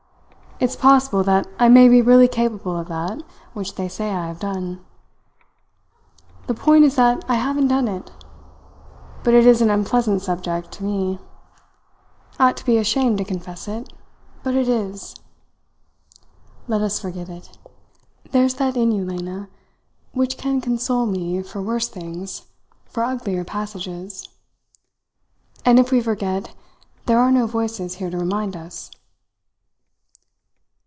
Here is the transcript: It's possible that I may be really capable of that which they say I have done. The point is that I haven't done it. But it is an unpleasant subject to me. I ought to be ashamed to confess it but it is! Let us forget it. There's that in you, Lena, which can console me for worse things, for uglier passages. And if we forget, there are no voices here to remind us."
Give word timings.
It's 0.63 0.75
possible 0.75 1.23
that 1.23 1.47
I 1.57 1.69
may 1.69 1.87
be 1.89 2.03
really 2.03 2.27
capable 2.27 2.77
of 2.77 2.87
that 2.87 3.23
which 3.53 3.73
they 3.73 3.87
say 3.87 4.11
I 4.11 4.27
have 4.27 4.37
done. 4.39 4.85
The 6.45 6.53
point 6.53 6.85
is 6.85 6.95
that 6.97 7.25
I 7.27 7.33
haven't 7.33 7.67
done 7.69 7.87
it. 7.87 8.11
But 9.23 9.33
it 9.33 9.47
is 9.47 9.63
an 9.63 9.71
unpleasant 9.71 10.21
subject 10.21 10.71
to 10.73 10.83
me. 10.83 11.17
I 12.37 12.49
ought 12.49 12.57
to 12.57 12.65
be 12.65 12.77
ashamed 12.77 13.17
to 13.17 13.23
confess 13.23 13.67
it 13.67 13.91
but 14.43 14.53
it 14.53 14.69
is! 14.69 15.15
Let 16.67 16.81
us 16.81 16.99
forget 16.99 17.27
it. 17.27 17.57
There's 18.29 18.53
that 18.53 18.77
in 18.77 18.91
you, 18.91 19.03
Lena, 19.03 19.49
which 20.11 20.37
can 20.37 20.61
console 20.61 21.07
me 21.07 21.41
for 21.41 21.59
worse 21.59 21.87
things, 21.87 22.43
for 22.85 23.03
uglier 23.03 23.43
passages. 23.43 24.29
And 25.65 25.79
if 25.79 25.91
we 25.91 26.01
forget, 26.01 26.53
there 27.07 27.17
are 27.17 27.31
no 27.31 27.47
voices 27.47 27.95
here 27.95 28.11
to 28.11 28.17
remind 28.19 28.55
us." 28.55 28.91